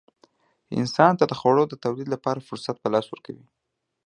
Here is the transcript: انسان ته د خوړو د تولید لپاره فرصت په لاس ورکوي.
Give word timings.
انسان 0.79 1.13
ته 1.19 1.25
د 1.27 1.33
خوړو 1.39 1.63
د 1.69 1.73
تولید 1.83 2.07
لپاره 2.11 2.45
فرصت 2.47 2.75
په 2.79 2.87
لاس 2.93 3.05
ورکوي. 3.09 3.45